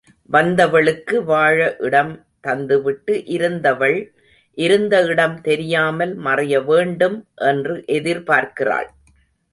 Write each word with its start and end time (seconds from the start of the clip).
வந்தவளுக்கு 0.29 1.17
வாழ 1.23 1.57
இடம் 1.79 2.13
தந்துவிட்டு 2.47 3.15
இருந்தவள் 3.27 3.97
இருந்த 4.57 5.03
இடம் 5.05 5.37
தெரியாமல் 5.41 6.13
மறைய 6.19 6.63
வேண்டும் 6.65 7.17
என்று 7.43 7.75
எதிர்பார்க்கிறாள். 7.87 8.89